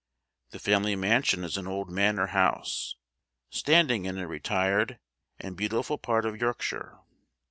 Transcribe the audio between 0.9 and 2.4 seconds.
mansion is an old manor